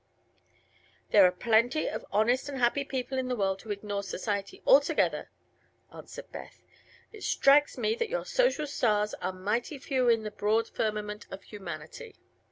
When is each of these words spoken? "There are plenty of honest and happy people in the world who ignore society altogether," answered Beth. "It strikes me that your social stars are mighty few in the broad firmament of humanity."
"There 1.11 1.25
are 1.27 1.31
plenty 1.31 1.87
of 1.87 2.03
honest 2.11 2.49
and 2.49 2.57
happy 2.57 2.83
people 2.83 3.19
in 3.19 3.27
the 3.27 3.35
world 3.35 3.61
who 3.61 3.69
ignore 3.69 4.01
society 4.01 4.59
altogether," 4.65 5.29
answered 5.93 6.31
Beth. 6.31 6.63
"It 7.13 7.21
strikes 7.21 7.77
me 7.77 7.93
that 7.93 8.09
your 8.09 8.25
social 8.25 8.65
stars 8.65 9.13
are 9.21 9.31
mighty 9.31 9.77
few 9.77 10.09
in 10.09 10.23
the 10.23 10.31
broad 10.31 10.67
firmament 10.67 11.27
of 11.29 11.43
humanity." 11.43 12.15